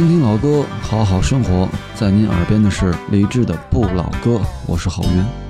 [0.00, 1.68] 听听老歌，好好生活。
[1.94, 4.36] 在您耳边的是李志的《不老歌》，
[4.66, 5.49] 我是郝云。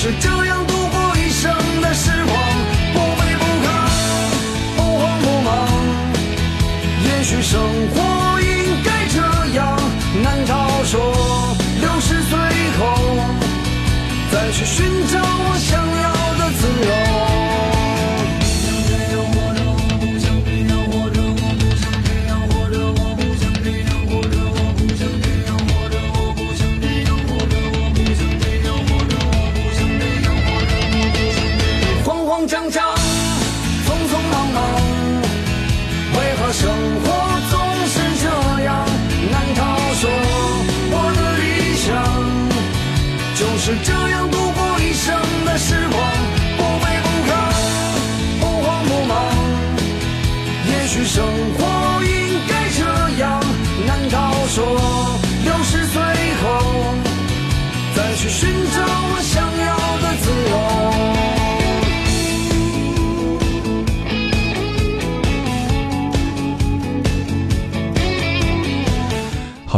[0.00, 2.27] 是这样度过一生的时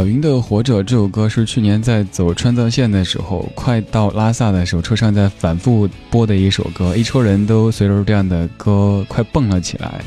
[0.01, 10.03] 小云的《活着》这首歌是去年在走川藏线的时候，快到拉萨的时候，车上在反复播的一首歌，一车人都随着这样的歌快蹦了起来。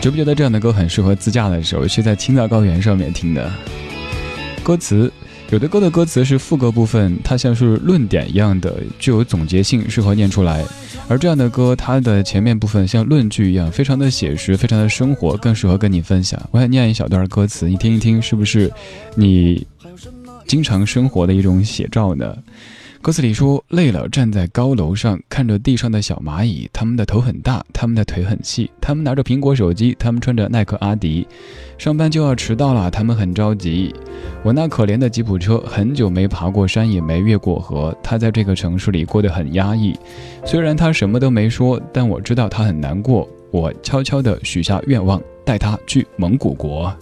[0.00, 3.52] 觉不觉得这样的歌很适合自驾的时候，去在青藏高原上面听的？
[4.62, 5.12] 歌词。
[5.52, 10.64] 有的歌的歌词是副歌部分，它像是论点一样的，具有总结性，适合念出来；
[11.08, 16.40] 而这样的歌，它的前面部分像论据一样，非常的写实，非常的生活，更适合跟你分享。
[16.52, 18.72] 我想念一小段歌词，你听一听，是不是
[19.14, 19.66] 你
[20.46, 22.34] 经常生活的一种写照呢？
[23.02, 31.26] 歌词里说：“累了，站在高楼上，看着地上的小蚂蚁，他们的头很大，他们的腿很细，他们拿着苹果手机，他们穿着耐克阿迪，
[31.76, 33.92] 上班就要迟到了，他们很着急。
[34.44, 39.98] 我那可怜的吉普车，很久没爬过山，也没越过河，它在这个城市里过得很压抑。
[40.44, 43.28] 虽然它什么都没说，但我知道它很难过。
[43.50, 46.94] 我悄悄地许下愿望，带它去蒙古国。”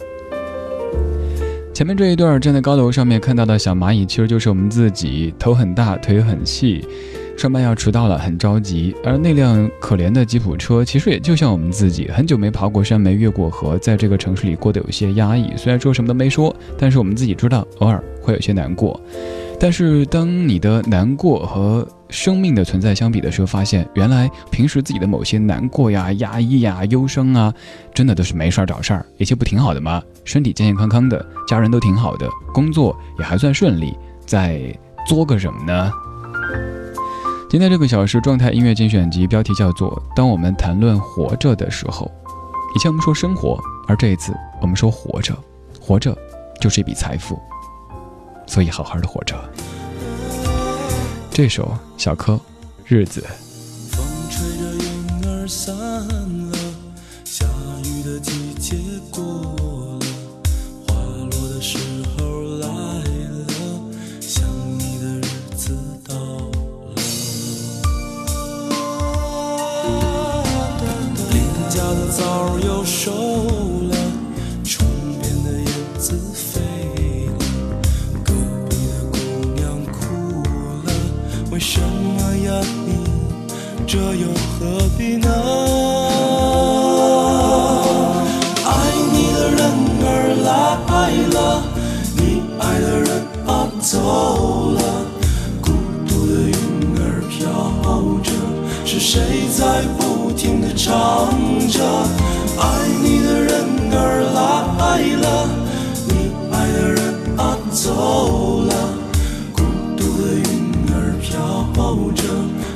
[1.80, 6.86] 前面这一段站在高楼上面看到的小蚂蚁，其实就是我们自己，头很大，腿很细，
[7.38, 8.94] 上班要迟到了，很着急。
[9.02, 15.50] 而那辆可怜的吉普车，其实也就像我们自己，很久没爬过山，没越过河，在这个城市里过得有些压抑。
[15.56, 19.00] 虽然说什么都没说，但是我们自己知道，偶尔会有些难过。
[19.58, 27.54] 但是当你的难过和生命的存在相比的时候，发现原来平时自己的某些难过呀、压抑呀、忧伤啊，
[27.94, 30.02] 真的都是没事儿找事儿，一切不挺好的吗？
[30.30, 34.62] 身体健健康康的，家人都挺好的，工作也还算顺利，在
[35.04, 35.92] 作个什么呢？
[37.50, 42.06] 今天这个小时状态音乐精选集标题叫做《当我们谈论活着的时候》，
[42.76, 45.36] 以前我们说生活，而这一次我们说活着，
[45.80, 46.16] 活着
[46.60, 47.36] 就是一笔财富，
[48.46, 49.34] 所以好好的活着。
[51.32, 52.38] 这首小柯，
[52.86, 53.26] 日子。
[100.40, 101.28] 停地唱
[101.68, 101.84] 着？
[102.56, 102.64] 爱
[103.02, 105.46] 你的人儿来了，
[106.08, 106.98] 你爱的人
[107.36, 108.72] 啊走了，
[109.52, 109.62] 孤
[109.98, 110.42] 独的云
[110.94, 111.30] 儿飘
[112.14, 112.24] 着。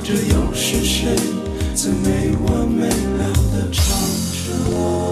[0.03, 1.15] 这又是谁
[1.73, 3.81] 在没完没了的唱
[4.29, 5.04] 着？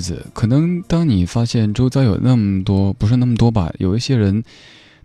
[0.00, 4.42] 子，可能当你发现周遭有那么多，不是那么多吧，有一些人，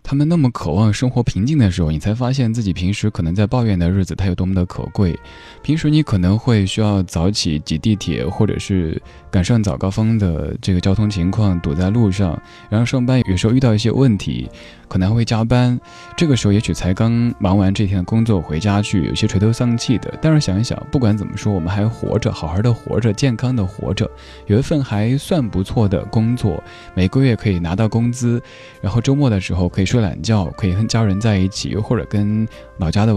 [0.02, 5.18] 他们那么渴望生活平静的时候，你才发现自己平时可能在抱怨的日子，它有多么的可贵。
[5.62, 9.00] 平时你可能会需要早起挤地铁，或者是
[9.34, 14.48] 赶上早高峰的这个交通情况，堵在路上，然后上班有时候遇到一些问题，
[14.86, 15.76] 可能还会加班。
[16.16, 20.16] 这个时候也许才刚忙完这天的工作回家去，有些垂头丧气的。
[20.22, 24.08] 但是想一想，不管怎么说，我们还活着，好好的活着，健康的活着，
[24.46, 26.62] 有一份还算不错的工作，
[26.94, 28.40] 每个月可以拿到工资，
[28.80, 32.46] 然后周末的时候可以睡懒觉，可以跟家人在一起，或者跟
[32.78, 33.12] 老家的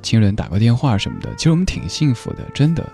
[0.00, 1.28] 亲人打个电话什么的。
[1.36, 2.88] 其实我们挺幸福的，真的。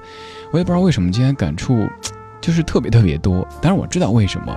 [0.53, 1.87] 我也不知道为什么今天感触
[2.43, 4.55] 就是特别特别多，但是我知道为什么。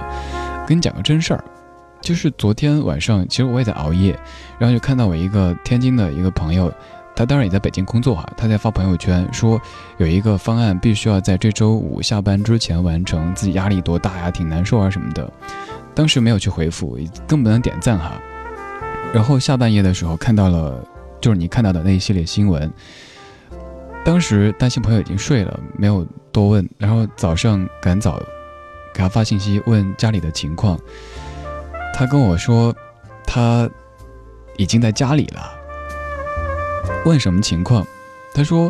[0.68, 1.44] 跟你讲个真事儿。
[2.02, 4.20] 就是昨天晚上，其实我也在熬夜，
[4.60, 6.72] 然后就看到我一个天津的一个朋友，
[7.16, 9.60] 他当然也在北京工作哈，他在发朋友圈说
[9.98, 15.32] 有一个方案必须要在这周五下班之前完成，自己压力多大呀，挺难受啊什么的。
[15.96, 16.96] 当时没有去回复，
[17.28, 18.22] 更不能点赞哈。
[19.12, 20.84] 然后下半夜的时候看到了，
[21.20, 22.72] 就是你看到的那一系列新闻。
[24.04, 26.70] 当时担心朋友已经睡了，没有多问。
[26.78, 28.20] 然后早上赶早
[28.94, 30.78] 给他发信息问家里的情况，
[31.94, 32.76] 他跟我说
[33.26, 33.70] 他
[34.58, 35.52] 已经在家里了。
[37.06, 37.88] 问什么情况？
[38.34, 38.70] 他说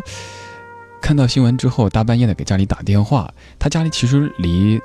[1.02, 4.80] 看到新闻之后大半夜的给家里打电话，他家里其实离。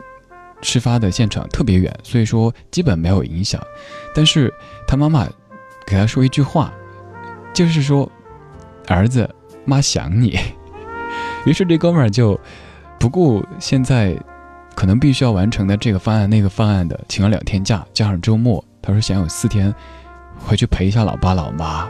[0.63, 3.59] 事发的现场特别远，所以说基本没有影响。
[4.13, 4.53] 但是
[4.87, 5.27] 他妈妈
[5.87, 6.71] 给他说一句话，
[7.51, 8.07] 就是说
[8.85, 9.27] ：“儿子，
[9.65, 10.37] 妈想你。”
[11.47, 12.39] 于是这哥们儿就
[13.01, 14.15] 不顾现在
[14.75, 19.73] 可能必须要完成的这个方案那个方案的，请了两天假，加上周末，他说想有四天
[20.37, 21.89] 回去陪一下老爸老妈。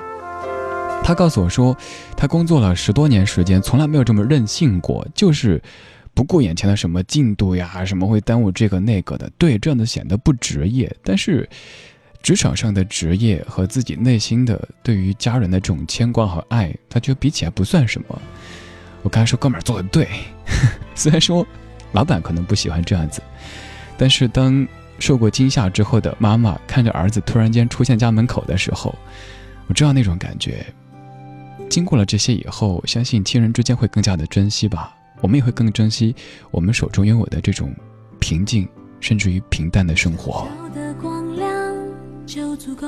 [1.03, 1.75] 他告诉我说，
[2.15, 5.61] 他工作了十多年时间，从来没有这么任性过，就是。
[6.13, 10.93] 不顾眼前的什么进度呀，什么会耽误这个那个的，对，这样的显得不职业。
[11.05, 11.47] 但是，
[12.21, 18.21] 职场上的职业和自己内心的对于家人的这种牵挂和爱，他觉得比起来不算什么。
[19.03, 20.07] 我刚才说哥们儿做的对，
[20.95, 21.45] 虽然说
[21.91, 23.21] 老板可能不喜欢这样子，
[23.97, 24.67] 但是当
[24.99, 28.95] 受过惊吓之后的妈妈看着儿子突然间出现家门口的时候，
[29.67, 30.65] 我知道那种感觉。
[31.69, 34.93] 经过了这些以后，相信亲人之间会更加的珍惜吧。
[35.21, 36.15] 我们也会更珍惜
[36.49, 37.73] 我们手中拥有的这种
[38.19, 38.67] 平静，
[38.99, 40.47] 甚至于平淡的生活。
[42.25, 42.87] 就足够，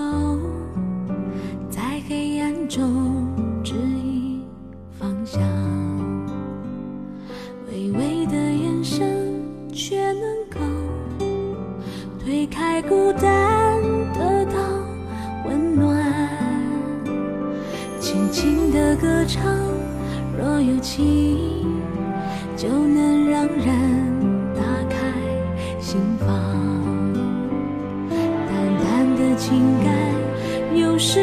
[1.69, 3.12] 在黑暗中
[12.53, 13.81] 开孤单，
[14.13, 14.59] 得到
[15.45, 16.03] 温暖。
[17.99, 19.43] 轻轻的歌唱，
[20.37, 21.63] 若有情。
[22.55, 23.65] 就能让人
[24.55, 24.95] 打开
[25.81, 26.27] 心房，
[28.47, 29.93] 淡淡的情感，
[30.79, 31.19] 有时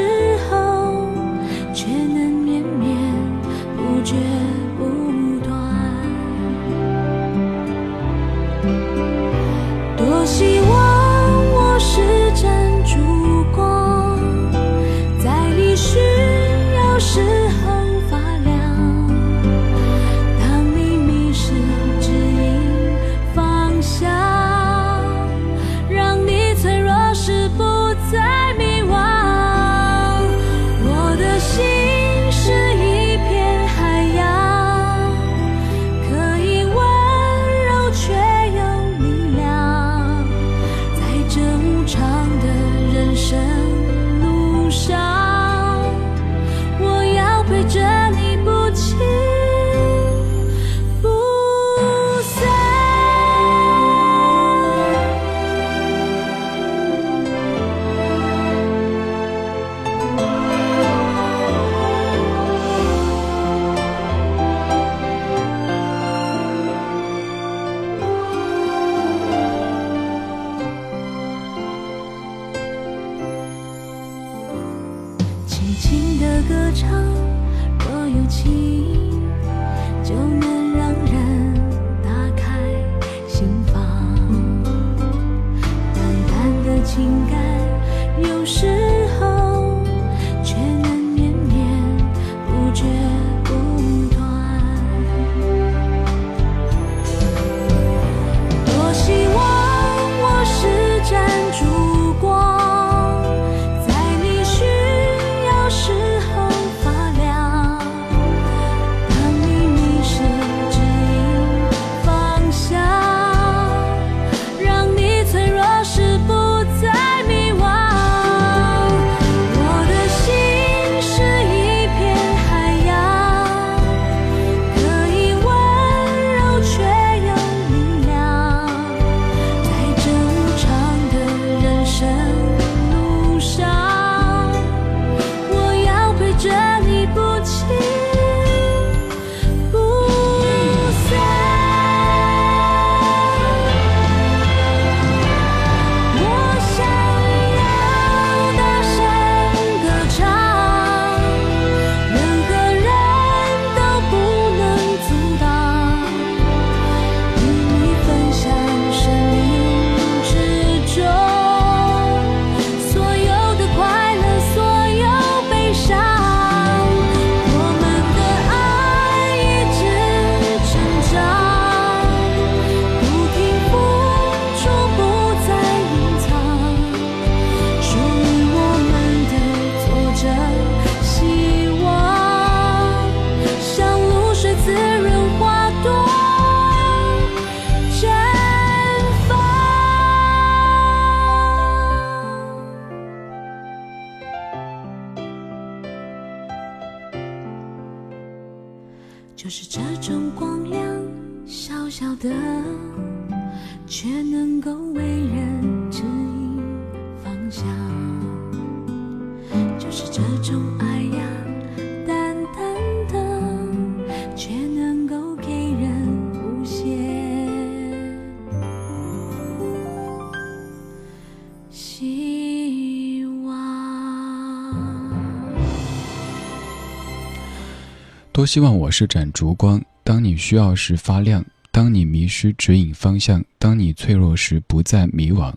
[228.40, 235.52] 多希望我是盏烛光，当你需要时发亮，当你迷失指引方向，当你脆弱时不再迷惘。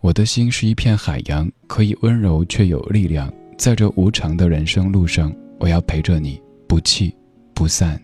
[0.00, 3.32] 我的心是一片海洋，可以温柔却有力量。
[3.56, 7.14] 在这无常的人生路上，我要陪着你，不弃
[7.54, 8.02] 不散。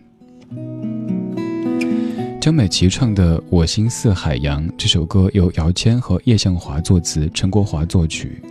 [2.39, 8.41] 江美琪唱的《我心似海洋》这首歌由姚谦和叶向华作词，陈国华作曲。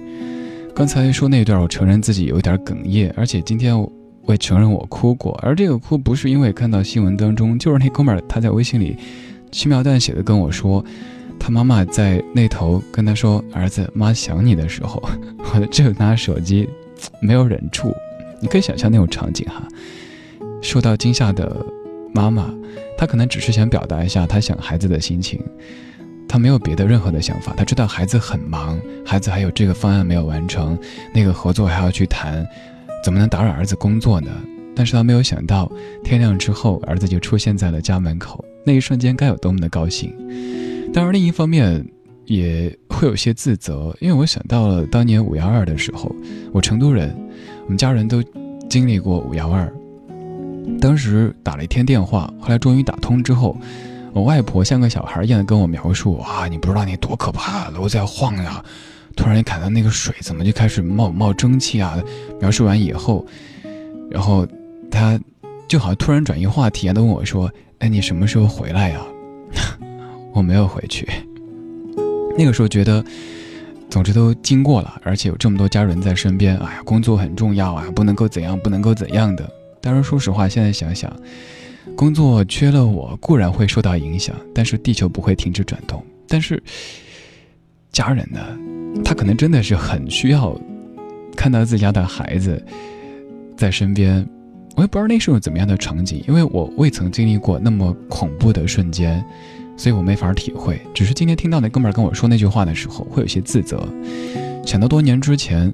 [0.75, 3.75] 刚才说那段，我承认自己有点哽咽，而且今天
[4.25, 5.39] 我也承认我哭过。
[5.43, 8.97] 而这个哭不是因为看到新闻当中，就是那哥们儿他在微信里
[9.51, 10.85] 轻描淡写的跟我说，
[11.39, 15.03] 他妈妈在那头跟他说：“儿子，妈想你”的时候，
[15.55, 16.69] 我就拿手机
[17.21, 17.95] 没有忍住。
[18.41, 19.67] 你可以想象那种场景哈，
[20.61, 21.65] 受到惊吓的
[22.13, 22.53] 妈妈。
[22.97, 25.41] 她可能只是想表达一下她想孩子的心情，
[26.29, 27.53] 他没有别的任何的想法。
[27.57, 30.79] 他知道孩子很忙，孩子还有这个方案没有完成，
[31.13, 32.47] 那个合作还要去谈，
[33.05, 34.31] 怎么能打扰儿子工作呢？
[34.75, 35.71] 但是他没有想到，
[36.03, 40.11] 天亮之后，儿子就出现在了家门口，那一瞬间该有多么的高兴。
[40.91, 41.87] 当然，另一方面
[42.25, 46.11] 也会有些自责，因为我想到了当年五幺二的时候，
[46.51, 47.15] 我成都人，
[47.65, 48.23] 我们家人都
[48.71, 49.71] 经历过五幺二。
[50.81, 53.55] 当时打了一天电话，后来终于打通之后，
[54.15, 58.65] 我外婆像个小孩一样的跟我描述：“哇，你不知道那多可怕，楼在晃呀！
[59.17, 61.99] 突然你看到那个水怎么就开始冒冒蒸汽啊？”
[62.41, 63.27] 描述完以后，
[64.11, 64.47] 然后
[64.91, 65.19] 他
[65.69, 67.51] 就好像突然转移话题，都问我说
[67.81, 69.01] ：“哎，你什么时候回来呀？”
[70.35, 71.09] 我没有回去。
[72.37, 73.05] 那个时候觉得，
[73.89, 79.49] 总之都经过了，而且有这么多家人在身边，哎呀，工作很重要啊，不能够怎样，不能够怎样的。
[79.81, 81.15] 但是，说实话，现在想想，
[81.95, 86.05] 工作缺了我固然会受到影响，但是地球不会停止转动。
[86.27, 86.61] 但是
[87.93, 88.41] 家人呢，
[89.03, 90.55] 他可能真的是很需要
[91.35, 92.63] 看到自家的孩子
[93.57, 94.27] 在身边。
[94.77, 99.25] 我也不知道那是种怎么样的场景，因为我未曾经历过那么恐怖的瞬间，
[99.77, 100.81] 所以我没法体会。
[100.93, 103.89] 只是今天听到那哥们儿跟我说那句话的时候，会有些自责，
[104.67, 105.73] 想到多年之前。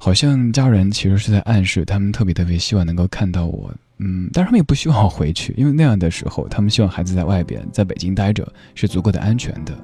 [0.00, 9.76] 好像家人其实是在暗示，他们特别特别希望能够看到我，嗯，但是他们也不希望我回去，因为那样的时候，他们希望孩子在外边，在北京待着是足够的安全的。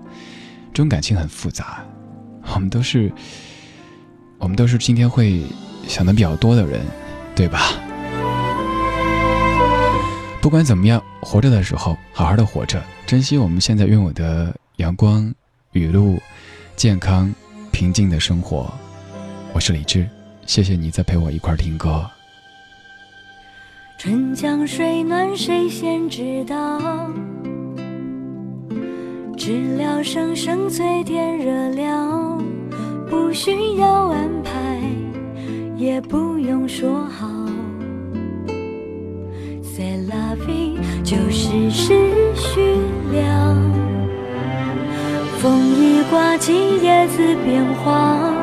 [0.73, 1.85] 这种感情很复杂，
[2.52, 3.12] 我们都是，
[4.38, 5.42] 我们都是今天会
[5.88, 6.80] 想的比较多的人，
[7.35, 7.61] 对吧？
[10.40, 15.33] 不管怎么样，活着的时候好好的活着，珍惜我们现在拥有的阳光、
[15.72, 16.20] 雨露、
[16.76, 17.35] 健康、
[17.72, 18.72] 平静的生活。
[19.52, 20.09] 我是李志，
[20.46, 22.09] 谢谢你在陪我一块儿听歌。
[23.96, 27.11] 春江水暖谁先知道？
[29.37, 32.38] 知了声声催天热了，
[33.11, 34.81] 不需要安排，
[35.77, 37.29] 也不用说好。
[39.62, 41.94] C'est la vie，就是时
[42.35, 42.61] 序
[43.12, 43.57] 了。
[45.38, 48.35] 风一刮起，叶子变黄。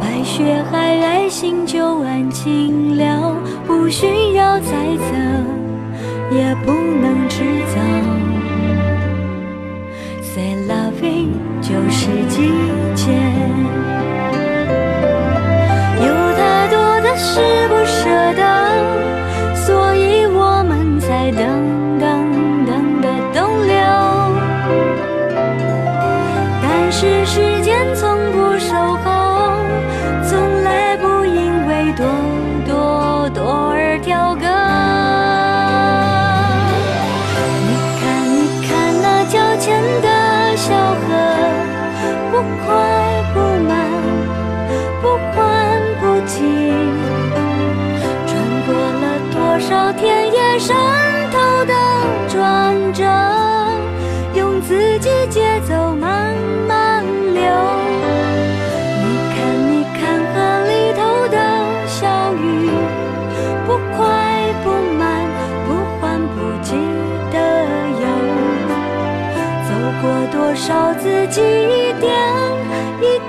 [0.00, 7.44] 白雪皑皑，心就安静了，不需要猜测，也不能制
[7.74, 8.17] 造。
[11.68, 12.48] 就是季
[12.94, 13.12] 节。
[16.00, 17.57] 有太多的事
[70.68, 72.12] 少自己一点
[73.00, 73.27] 一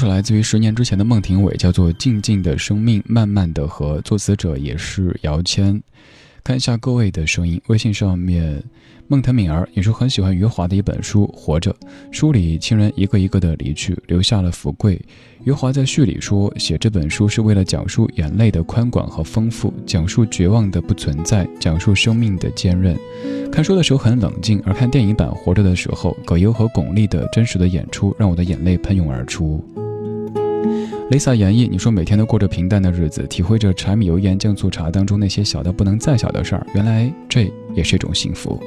[0.00, 5.78] 首来自于十年之前的孟庭苇，叫做《静静的生命，慢慢的和》，作词者也是姚谦。
[6.42, 8.62] 看一下各位的声音，微信上面。
[9.08, 11.70] 孟腾敏儿，也是很喜欢余华的一本书《活着》，
[12.10, 14.98] 书里亲人一个一个的离去，留下了福贵。
[15.44, 22.96] 余华在序里说，写这本书是为了讲述眼泪的宽广和丰富，讲述绝望的不存在，讲述生命的坚韧。
[23.52, 29.62] 看书的时候很冷静，而看电影版《活着》的时候，葛优和巩俐的真实的演出让我的眼泪喷涌而出。
[31.10, 38.62] Lisa 演绎，你说每天都过着平淡的日子，体会着柴米油盐酱醋茶当中那些小的不能再小的事儿，原来这也是一种幸福。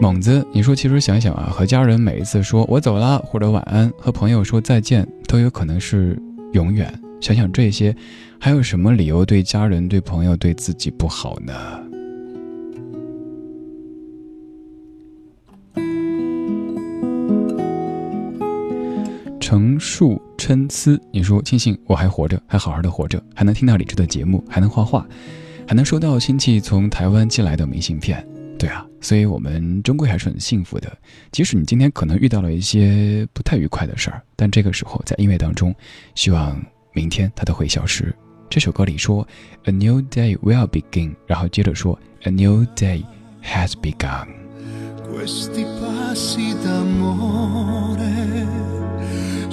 [0.00, 6.20] 猛子，你说其实想想啊，和家人每一次说我走了或者晚安，和朋友说再见，都有可能是
[6.52, 6.92] 永远。
[7.20, 7.94] 想想这些，
[8.38, 11.54] 还有什么理由对家人、对朋友、对自己不好呢？
[19.44, 25.06] 成树参思，你说庆幸我还活着，还好好的活着，还能听到李志的节目，还能画画，
[25.68, 28.26] 还能收到亲戚从台湾寄来的明信片。
[28.58, 30.90] 对啊，所以我们终归还是很幸福的。
[31.30, 35.74] 即使你今天可能遇到了一些不太愉快的事儿，但这个时候在音乐当中，
[36.14, 36.58] 希望
[36.94, 38.16] 明天它都会消失。
[38.48, 39.28] 这首歌里说
[39.64, 43.04] ，A new day will begin，然后接着说，A new day
[43.42, 44.26] has begun。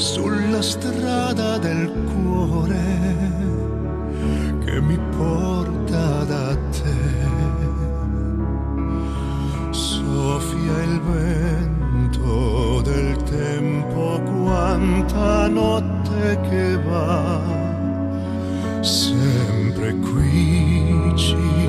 [0.01, 3.29] Sulla strada del cuore
[4.65, 7.19] che mi porta da te.
[9.69, 17.39] Soffia il vento del tempo, quanta notte che va,
[18.81, 21.60] sempre qui ci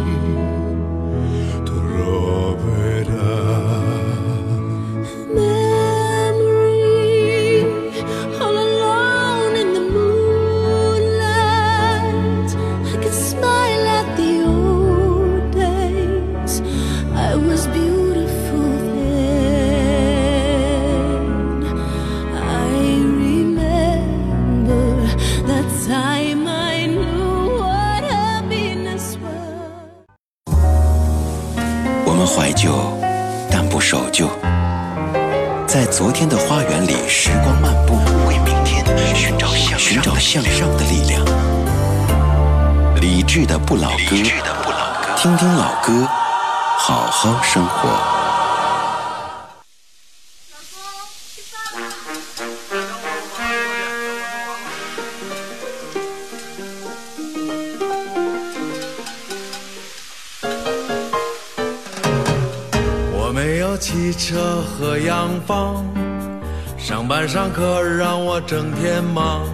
[45.84, 46.06] 哥，
[46.78, 47.88] 好好生活。
[63.12, 65.84] 我没有汽车和洋房，
[66.78, 69.44] 上班上课让我整天忙。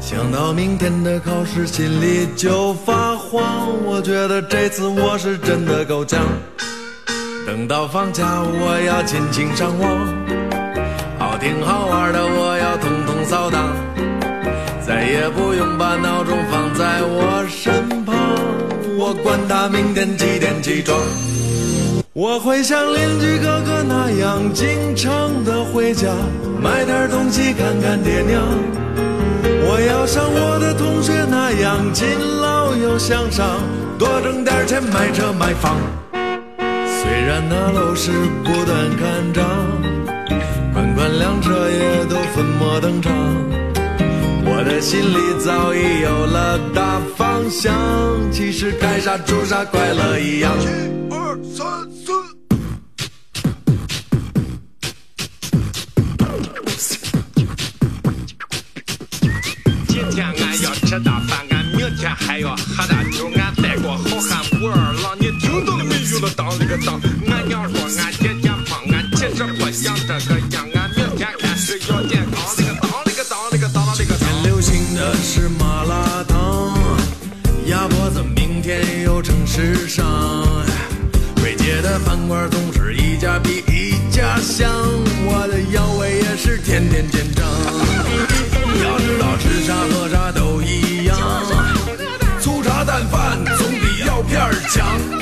[0.00, 3.42] 想到明天的考试，心里就发慌。
[3.84, 6.20] 我觉得这次我是真的够呛。
[7.46, 9.88] 等到放假，我要尽情上网，
[11.18, 13.70] 好听好玩的我要统统扫荡，
[14.84, 18.16] 再也不用把闹钟放在我身旁，
[18.98, 20.98] 我管他明天几点起床。
[22.12, 26.08] 我会像邻居哥哥那样经常的回家，
[26.60, 28.42] 买点东西看看爹娘。
[29.68, 32.06] 我要像我的同学那样勤
[32.40, 33.58] 劳又向上，
[33.98, 35.76] 多挣点钱买车买房。
[36.12, 38.12] 虽然那楼市
[38.44, 39.44] 不断看涨，
[40.72, 43.12] 款款辆车也都粉墨登场，
[44.44, 47.74] 我的心里早已有了大方向。
[48.30, 50.52] 其实该啥住啥，快乐一样。
[50.60, 51.66] 一二三
[67.28, 72.42] 俺娘说俺天天胖，俺其实不想这个样，俺明天开始要健康。
[72.58, 74.42] 那个当那个当那个当那个当。
[74.44, 76.76] 流行的是麻辣烫，
[77.66, 80.04] 鸭脖子明天又成时尚。
[81.42, 84.70] 瑞姐的饭馆总是一家比一家香，
[85.24, 87.46] 我的腰围也是天天见长。
[88.84, 91.16] 要知道吃啥喝啥都一样，
[92.40, 94.38] 粗茶淡饭总比药片
[94.70, 95.15] 强。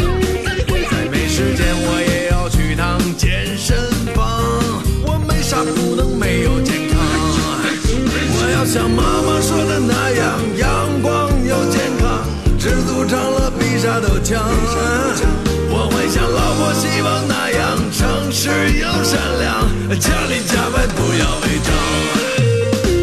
[18.44, 21.72] 事又善良，家里家外不要违章。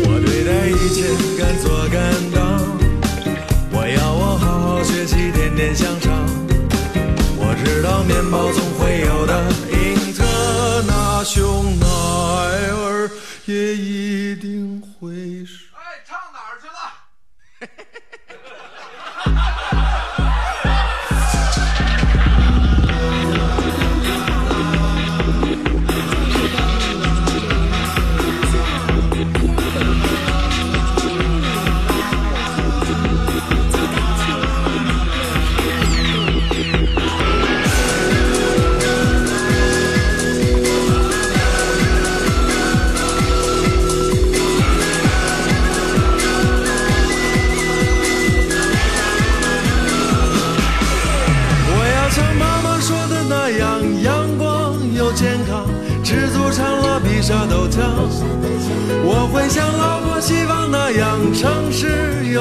[0.06, 1.02] 我对待一切
[1.36, 2.40] 敢做敢当，
[3.72, 6.12] 我要我好好学习，天天向上。
[7.40, 9.34] 我知道面包总会有的，
[9.72, 10.24] 英特
[10.86, 11.88] 那熊奈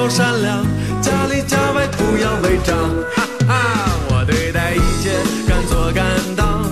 [0.00, 0.64] 又善良，
[1.02, 2.74] 家里家外不要违章。
[3.14, 3.52] 哈哈，
[4.08, 5.12] 我对待一切
[5.46, 6.64] 敢做敢当，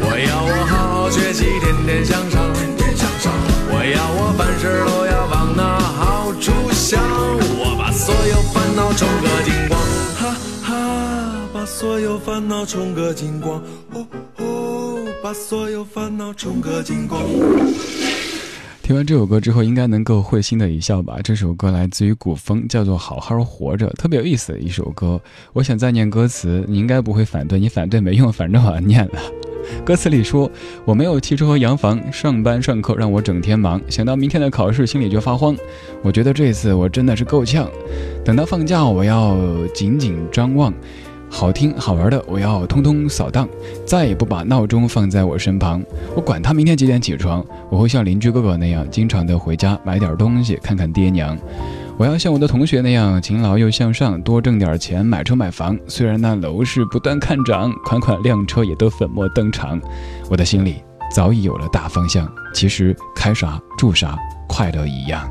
[0.00, 2.50] 我要我好好学习，天天向上。
[2.54, 3.30] 天天向上
[3.68, 6.98] 我要我凡事都要往那好处想，
[7.60, 9.78] 我把所有烦恼冲个精光，
[10.16, 10.72] 哈哈，
[11.52, 14.06] 把所有烦恼冲个精光，哦
[14.38, 17.20] 哦，把所有烦恼冲个精光。
[18.84, 21.16] 听完这首歌之后，应该能够会心的一笑吧？
[21.24, 25.18] 这首歌来自于古风，叫做《好好活着》，特别有意思的一首歌。
[25.54, 29.12] 我想再念歌词，你应该不会反对，你反对没用，反正我要念了。
[29.86, 30.50] 歌词里说
[30.84, 35.56] ：“我没有汽车和洋房，上班上课让我整天忙，想到明天的考试，心里就发慌。
[36.02, 37.66] 我觉得这次我真的是够呛，
[38.22, 39.34] 等到放假，我要
[39.68, 40.70] 紧紧张望。”
[41.34, 43.48] 好听好玩的，我要通通扫荡，
[43.84, 45.82] 再也不把闹钟放在我身旁。
[46.14, 51.36] 我管他明天几点起床，我会像邻居哥哥那样，经常的回家买点东西，看看爹娘。
[51.98, 55.76] 我要像我的同学那样勤劳又向上，多挣点钱买车买房。
[55.88, 59.80] 虽然那楼市不断看涨，款款靓车也都粉墨登场。
[60.30, 64.16] 我的心里早已有了大方向，其实开啥住啥，
[64.48, 65.28] 快乐一样。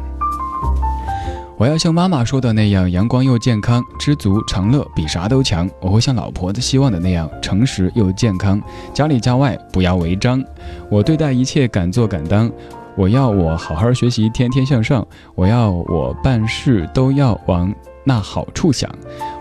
[1.57, 5.69] 我要像妈妈说的那样，阳光又健康，知足常乐比啥都强。
[5.79, 8.61] 我会像老婆子希望的那样，诚实又健康，
[8.93, 10.43] 家里家外不要违章。
[10.89, 12.51] 我对待一切敢做敢当。
[12.95, 15.05] 我要我好好学习，天天向上。
[15.35, 18.89] 我要我办事都要往那好处想。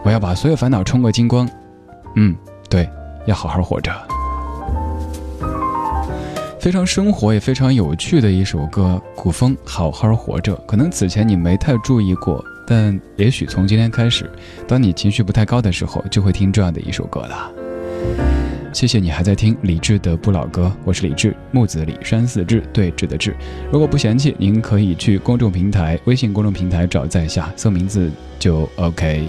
[0.05, 1.49] 我要把所有烦恼冲个精光。
[2.17, 2.37] 嗯，
[2.69, 2.89] 对，
[3.27, 4.12] 要好好活着。
[6.63, 10.55] 非常生活也非常有趣的一首歌，古风《好好活着》。
[10.65, 14.31] 可能此前你没太注意过，但也许从今天开始，
[14.69, 17.51] 当你情绪不太高的时候，就会听这样的一首歌了。
[18.73, 23.35] 谢谢你还在听李志的不老歌，我是李志，木子李山寺志，对峙的志。
[23.73, 29.25] 如果不嫌弃，您可以去公众平台、微信公众平台找在下，搜名字就 OK，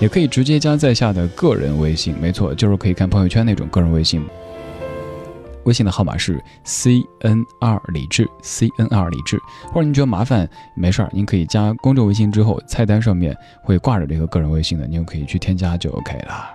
[0.00, 4.20] 也可以直接加在下的个人微信，没错，就是可以看朋友圈那种个人微信。
[5.64, 9.38] 微信的号码是 C N R 李志，C N R 李志。
[9.72, 16.50] 或者您觉得麻烦，没事儿，您可以加公众微信之后，菜单上面会挂着这个个人微信的，您就可以去添加就 OK 了。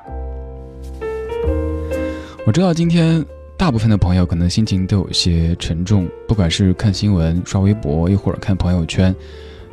[2.46, 3.26] 我知道今天
[3.58, 9.14] 大部分的朋友可能心情都有些沉重，不管是看新闻、刷微博，又或者看朋友圈，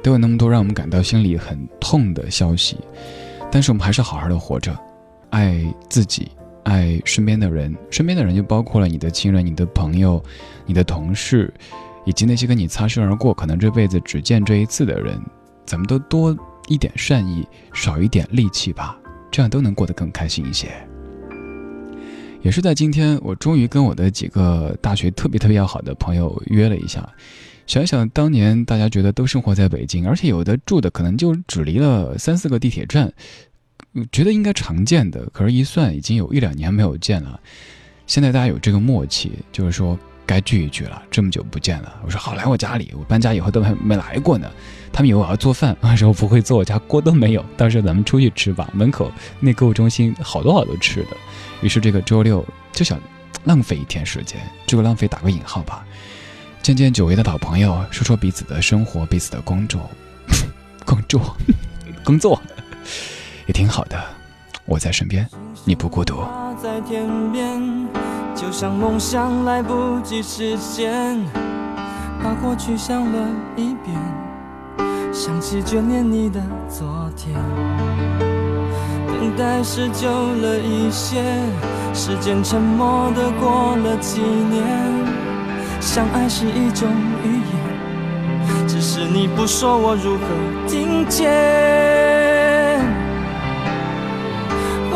[0.02, 2.76] 都有那么多让我们感到心里很痛的消息。
[3.50, 4.76] 但是我们还是好好的活着，
[5.30, 6.28] 爱自己。
[6.64, 10.22] 爱身边的人，身边的人就包括了你的亲人、你的朋友、
[10.66, 11.52] 你的同事，
[12.04, 15.20] 以及那些跟你擦身而过、可能这辈子只见这一次的人。
[15.66, 16.36] 咱们都多
[16.68, 18.98] 一点善意，少一点戾气吧，
[19.30, 20.68] 这样都能过得更开心一些。
[22.42, 27.08] 也是在今天，我终于跟我的几个大学特别特别要好的朋友约了一下。
[27.66, 33.10] 想想当年，大家觉得都生活在北京，而且有的住的可能就只离了三四个地铁站。
[34.10, 37.38] 觉得应该常见的，可是，一算已经有一两年没有见了。
[38.06, 41.02] 现在大家有这个默契，就是说该聚一聚了。
[41.10, 44.50] 这么久不见了，我说好来我家里，我搬家以后都还没来过呢。
[44.92, 47.44] 他们以为我要做饭，我说我不会做，我家锅都没有。
[47.56, 51.16] 到时候咱们出去吃吧，门口那购物中心好多好多吃的。
[51.62, 53.00] 于是这个周六就想
[53.44, 55.84] 浪费一天时间，这个浪费打个引号吧，
[56.62, 59.88] 见见久违的老朋友，说说彼此的生活，彼此的工作，
[60.84, 61.36] 工作，
[62.04, 62.40] 工作。
[63.46, 64.02] 也挺好的，
[64.64, 65.28] 我在身边，
[65.64, 66.24] 你不孤独。
[66.62, 67.86] 在天边，
[68.34, 71.18] 就像梦想来不及实现，
[72.22, 73.94] 把过去想了一遍，
[75.12, 77.34] 想起眷恋你的昨天。
[79.06, 81.22] 等待是久了一些，
[81.92, 84.64] 时间沉默的过了几年，
[85.80, 86.88] 相爱是一种
[87.22, 92.13] 语言，只是你不说，我如何听见？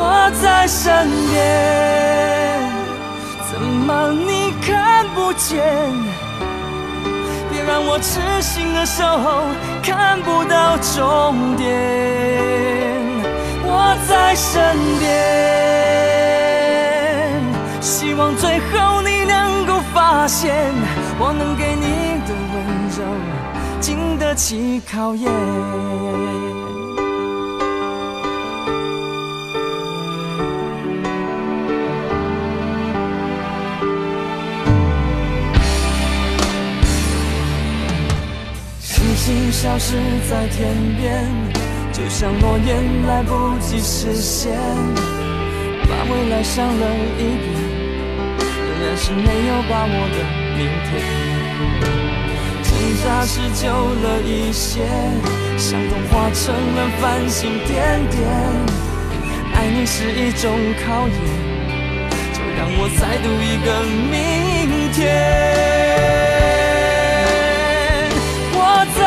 [0.00, 1.36] 我在身边，
[3.50, 5.58] 怎么你看不见？
[7.50, 9.42] 别让我痴心的守候，
[9.82, 11.66] 看不到终点。
[13.64, 14.54] 我在身
[15.00, 15.10] 边，
[17.80, 20.54] 希望最后你能够发现，
[21.18, 22.56] 我能给你的温
[22.96, 23.02] 柔
[23.80, 25.28] 经得起考验。
[39.28, 39.94] 星星消失
[40.30, 41.22] 在天边。
[41.92, 44.56] 就像诺言来不及实现，
[45.82, 46.86] 把未来想了
[47.18, 47.46] 一遍，
[48.38, 50.16] 仍然是没有把握的
[50.56, 50.88] 明天。
[52.62, 52.72] 挣
[53.04, 54.80] 扎是久了一些，
[55.58, 58.24] 想动化成了繁星点点。
[59.52, 60.50] 爱你是一种
[60.86, 61.16] 考验，
[62.32, 63.68] 就让我再赌一个
[64.10, 65.77] 明天。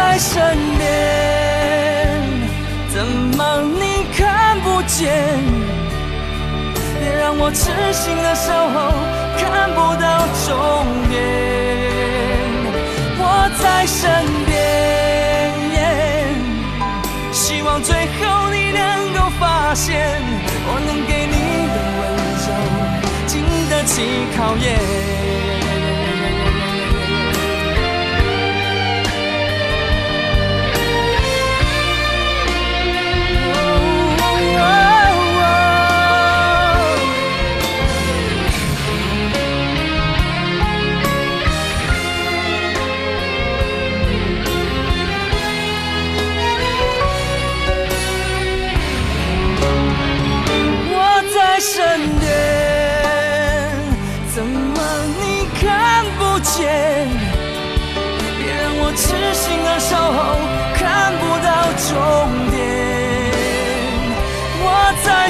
[0.02, 0.34] 在身
[0.80, 0.82] 边。
[2.90, 3.06] 怎
[3.38, 3.84] 么你
[4.18, 5.00] 看不见？
[7.00, 7.62] 别让我痴
[7.94, 8.76] 心的守候，
[9.38, 10.06] 看不到
[10.46, 10.50] 终
[11.08, 11.14] 点。
[13.20, 13.24] 我
[13.62, 14.02] 在身
[14.48, 14.52] 边，
[17.32, 18.82] 希望最后你能
[19.14, 20.20] 够发现，
[20.66, 21.38] 我能给你
[21.76, 22.02] 的温
[22.44, 22.50] 柔
[23.28, 23.32] 经
[23.70, 23.94] 得起
[24.36, 25.31] 考验。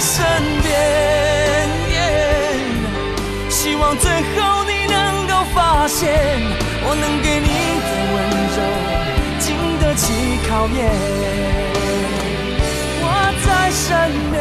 [0.01, 0.25] 身
[0.63, 1.69] 边，
[3.51, 6.09] 希望最后你能够发现，
[6.83, 7.47] 我能给你
[7.85, 8.17] 的温
[8.57, 8.59] 柔
[9.39, 9.45] 经
[9.79, 10.03] 得起
[10.49, 10.79] 考验。
[13.03, 13.05] 我
[13.45, 13.85] 在身
[14.31, 14.35] 边，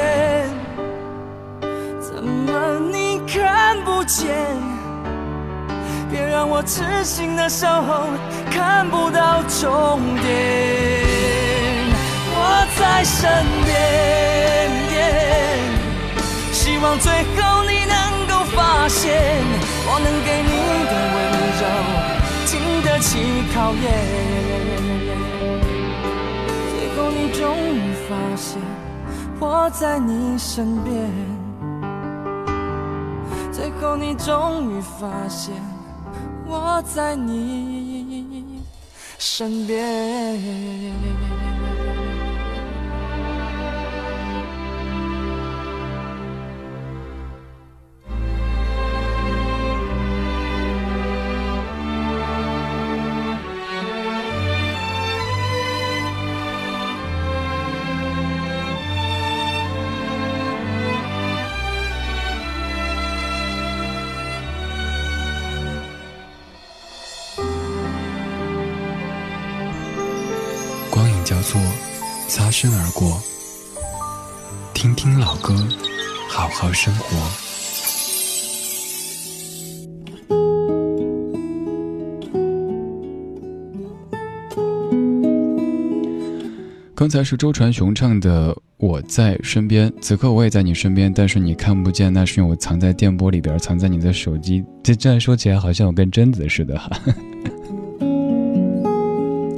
[2.01, 2.49] 怎么
[2.91, 4.19] 你看不见？
[6.11, 8.09] 别让我痴心的守候，
[8.51, 10.27] 看不到终点。
[12.33, 14.40] 我在身边。
[16.81, 19.13] 希望最后你能够发现，
[19.85, 20.51] 我能给你
[20.89, 21.21] 的温
[21.61, 21.63] 柔
[22.47, 23.11] 经得起
[23.53, 23.85] 考验。
[26.71, 27.45] 最后你终
[27.77, 28.57] 于发现，
[29.39, 30.91] 我在你身边。
[33.53, 35.55] 最后你终于发现，
[36.47, 38.63] 我在你
[39.19, 40.41] 身边。
[71.51, 71.61] 叫做
[72.29, 73.21] 擦身而过，
[74.73, 75.53] 听听老歌，
[76.29, 77.17] 好好生活。
[86.95, 94.65] 刚才是周传雄唱的《我在身边》，此刻我也在你身边，但是你看不见，那是因为我藏在电波里边，藏在你的手机。
[94.85, 96.91] 这这样说起来，好像我跟贞子似的哈。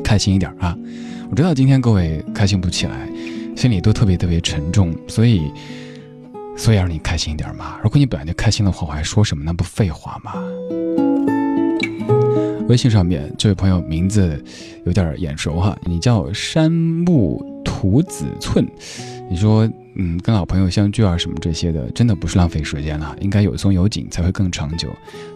[0.02, 0.74] 开心一点啊！
[1.32, 3.08] 我知道今天各位开心不起来，
[3.56, 5.50] 心里都特别特别沉重，所以，
[6.58, 7.78] 所以让你开心一点嘛。
[7.82, 9.42] 如果你本来就开心的话，我还说什么？
[9.42, 10.34] 那不废话吗？
[12.68, 14.44] 微信上面这位朋友名字
[14.84, 18.68] 有点眼熟哈，你叫山木土子寸。
[19.30, 19.66] 你说，
[19.96, 24.90] 嗯，跟老朋友相聚啊什么这些的，真的不是浪费时间了，应该有松有紧才会更长久，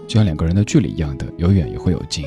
[0.07, 2.27] 就像两个人的距离一样的，有远也会有近。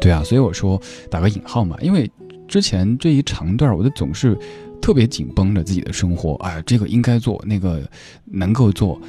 [0.00, 0.80] 对啊，所以我说
[1.10, 2.10] 打个引号嘛，因为。
[2.48, 4.36] 之前这一长段，我都总是
[4.80, 7.88] 特别紧绷着自己的生活，哎，这个应该做，那个
[8.24, 9.00] 能够做，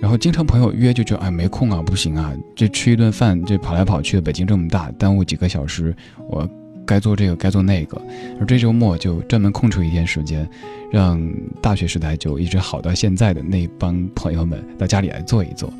[0.00, 5.94] 然后经常朋友约就觉得哎没空啊，不行啊，这吃一顿饭这跑来跑去的，北京这么大，耽误几个小时，
[6.30, 6.48] 我
[6.86, 8.00] 该做这个该做那个。
[8.38, 10.48] 而这周末就专门空出一天时间，
[10.92, 11.20] 让
[11.60, 15.72] 大学时代就一直好到现在的那帮朋友们到家里来坐一坐，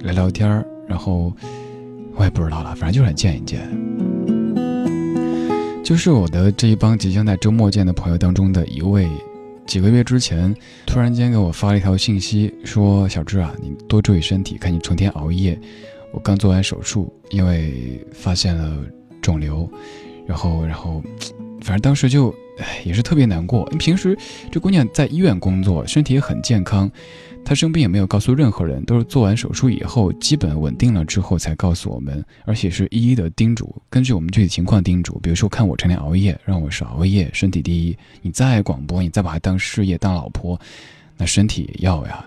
[0.00, 0.66] 聊聊天儿。
[0.86, 1.32] 然后
[2.16, 4.09] 我也不知道了，反正就想见一见。
[5.90, 9.10] 就是我的这一帮即将在周末见的朋友当中的一位。
[9.66, 10.54] 几个月之前，
[10.86, 15.58] 突然间给我发了一条信息，说：“小志啊，你多注意身体，看你成天熬夜。
[16.12, 18.78] 我刚做完手术，因为发现了
[19.20, 19.68] 肿瘤，
[20.28, 21.02] 然后，然后，
[21.60, 22.32] 反正当时就，
[22.84, 23.64] 也是特别难过。
[23.76, 24.16] 平时
[24.48, 26.88] 这姑娘在医院工作，身体也很健康。”
[27.44, 35.18] 他生病也没有告诉任何人，都是做完手术以后基本稳定了之后才告诉我们，而且是一一的叮嘱，根据我们具体情况叮嘱。
[35.18, 37.98] 比如说看我成天熬夜，让我少熬夜，身体第一。
[38.22, 40.60] 你再爱广播，你再把它当事业当老婆，
[41.16, 42.24] 那身体也要呀。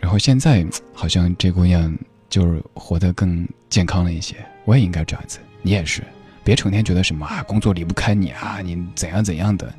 [0.00, 1.96] 然后现在好像这姑娘
[2.28, 4.34] 就是活得更健康了一些，
[4.64, 5.38] 我也应该这样子。
[5.62, 6.02] 你也是，
[6.42, 9.72] 别成天觉得什么啊工作离不开你啊，你怎样怎样的，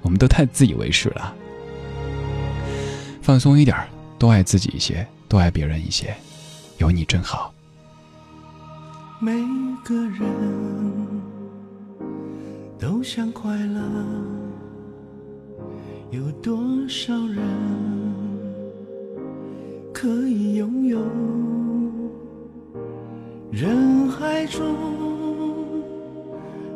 [0.00, 1.34] 我们都太自以为是了，
[3.20, 3.86] 放松一点儿。
[4.18, 6.16] 多爱自己一些，多爱别人一些，
[6.78, 7.52] 有你真好。
[9.20, 9.32] 每
[9.84, 10.20] 个人
[12.78, 13.80] 都想快乐，
[16.10, 16.58] 有多
[16.88, 17.38] 少人
[19.92, 20.98] 可以拥有？
[23.50, 24.74] 人海中，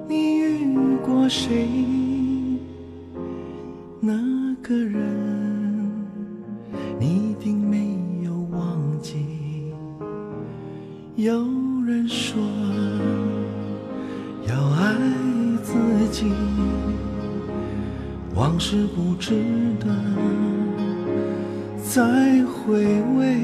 [0.09, 1.68] 你遇过谁？
[4.01, 4.14] 那
[4.62, 5.39] 个人？
[7.01, 9.25] 你一定没有忘记。
[11.17, 11.33] 有
[11.87, 12.39] 人说
[14.47, 14.95] 要爱
[15.63, 15.73] 自
[16.13, 16.27] 己，
[18.35, 19.35] 往事不值
[19.81, 19.87] 得
[21.83, 22.03] 再
[22.45, 22.85] 回
[23.17, 23.39] 味，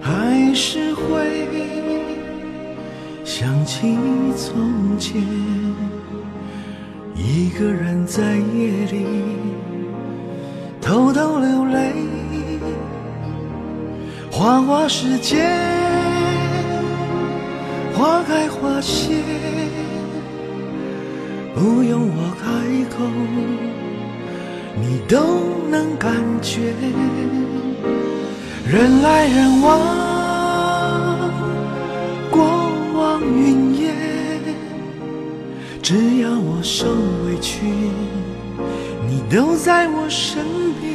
[0.00, 1.48] 还是会
[3.24, 3.96] 想起
[4.36, 5.22] 从前，
[7.14, 9.06] 一个人在夜里。
[10.84, 11.94] 偷偷流泪，
[14.30, 15.42] 花花世界，
[17.94, 19.14] 花开花谢，
[21.54, 22.44] 不用我开
[22.94, 23.02] 口，
[24.78, 25.16] 你都
[25.70, 26.12] 能感
[26.42, 26.74] 觉。
[28.70, 29.80] 人来人往，
[32.30, 32.44] 过
[32.94, 33.94] 往云烟，
[35.82, 36.84] 只要我受
[37.24, 37.64] 委屈，
[39.06, 40.44] 你都在我身
[40.80, 40.94] 边。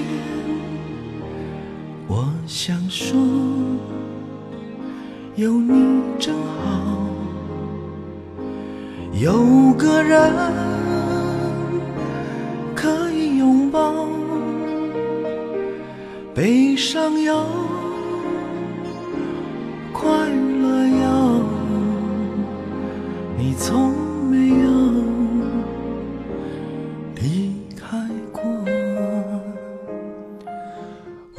[2.07, 3.17] 我想说，
[5.35, 7.07] 有你真好，
[9.13, 10.33] 有个人
[12.75, 14.07] 可以拥抱，
[16.33, 17.45] 悲伤有，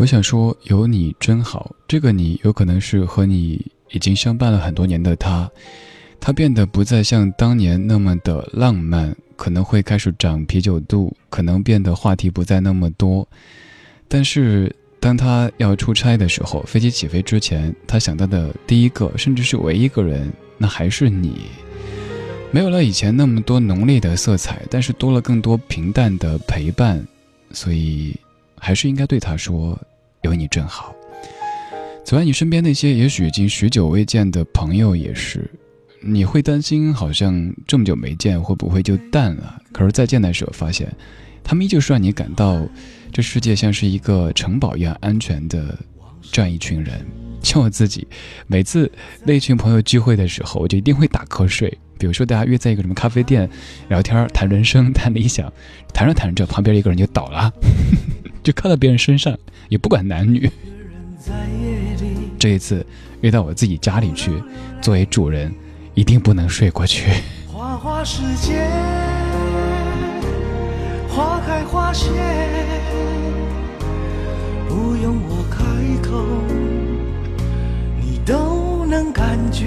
[0.01, 1.77] 我想说，有你真好。
[1.87, 5.47] 这个你有可能是和你已经相伴了很多年的他，
[6.19, 13.29] 他变得不再像当年那么的浪漫，可能会开始长啤酒肚，可能变得话题不再那么多。
[14.09, 21.43] 但是当他要出差的时候，飞机起飞之前，他想到的第一个，甚至是唯一一个人，那还是你。
[22.51, 27.07] 没有了以前那么多浓烈的色彩，但是多了更多平淡的陪伴，
[27.53, 28.17] 所以
[28.59, 29.79] 还是应该对他说。
[30.23, 30.95] 有你真好。
[32.05, 35.49] 此外，你身边那些也许已经许久未见的朋友也是，
[36.01, 39.61] 你会担心好像这么久没见会不会就淡了？
[39.73, 40.93] 可是再见的时候发现，
[41.45, 42.67] 他们依旧是让你感到
[43.13, 45.79] 这世界像是一个城堡一样安全的
[46.33, 47.07] 这样一群人。
[47.43, 48.07] 像我自己，
[48.47, 48.91] 每次
[49.25, 51.73] 那群朋友聚会的时候，我就一定会打瞌睡。
[51.99, 53.49] 比如说大家约在一个什么咖啡店
[53.89, 55.53] 聊天谈人生谈理想，
[55.95, 57.53] 谈着谈着旁边一个人就倒了。
[58.43, 59.37] 就靠到别人身上，
[59.69, 60.51] 也不管男女。
[62.39, 62.85] 这一次
[63.21, 64.33] 约到我自己家里去，
[64.81, 65.55] 作为主人，
[65.95, 67.11] 一定不能睡过去。
[67.47, 68.67] 花花世界，
[71.09, 72.09] 花开花谢，
[74.69, 75.61] 不用我开
[76.03, 76.25] 口，
[78.01, 79.67] 你都能感觉。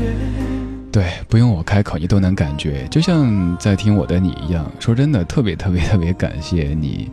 [0.92, 4.70] 对，不用我开口，你都能感觉，就像在听我的你一样。
[4.80, 7.12] 说真的，特别特别特别感谢你。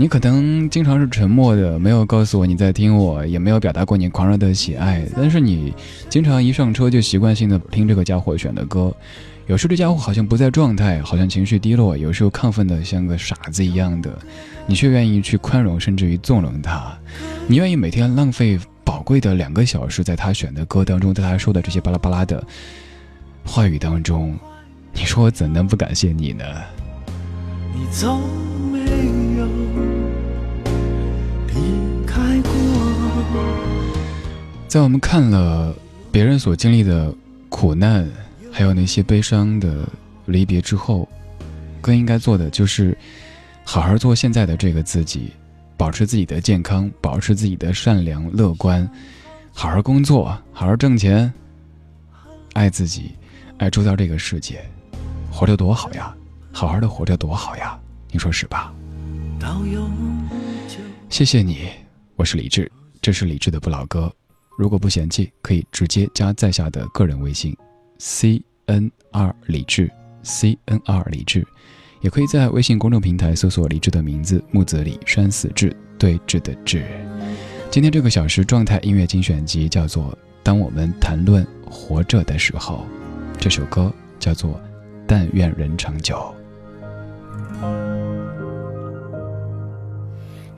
[0.00, 5.06] 你可能经常是沉默的，没有告诉我你在听我，也没有表达过你狂热的喜爱。
[5.14, 5.74] 但是你
[6.08, 8.90] 经常一上车就习惯性的听这个家伙选的歌，
[9.46, 14.10] 有时候这家伙好像不在状态，好像情绪低落，有时候亢奋的像个傻子一样的，
[14.66, 16.98] 你却愿意去宽容，甚至于纵容他。
[17.46, 22.42] 你愿意每天浪费宝贵的两个小时在他选的歌当中，在他说的这些巴拉巴拉的
[23.44, 24.34] 话语当中，
[24.94, 26.42] 你说我怎能不感谢你呢？
[27.74, 28.18] 你从
[34.70, 35.74] 在我们看了
[36.12, 37.12] 别人所经历的
[37.48, 38.08] 苦难，
[38.52, 39.84] 还有那些悲伤的
[40.26, 41.08] 离别之后，
[41.80, 42.96] 更应该做的就是
[43.64, 45.32] 好好做现在的这个自己，
[45.76, 48.88] 保持自己的健康，保持自己的善良乐观，
[49.52, 51.32] 好好工作，好好挣钱，
[52.52, 53.10] 爱自己，
[53.58, 54.64] 爱周遭这个世界，
[55.32, 56.14] 活着多好呀！
[56.52, 57.76] 好好的活着多好呀，
[58.12, 58.72] 你说是吧？
[61.08, 61.68] 谢谢你，
[62.14, 62.70] 我是李志，
[63.02, 64.12] 这是李志的不老歌。
[64.60, 67.56] 如果不嫌弃，可以直接加在下的个人微信
[67.96, 69.90] ，c n 二李志
[70.22, 71.42] ，c n 二李志，
[72.02, 76.84] 也可以在微信公众平台搜索李志的名字木子李山死志对峙的志。
[77.70, 82.84] 今天这个小时状态音乐精选集叫做《当我们谈论活着的时候》，
[83.38, 84.50] 这首歌叫做
[85.06, 86.16] 《但愿人长久》。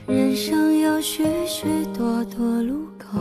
[0.09, 3.21] 人生有许许多多路口，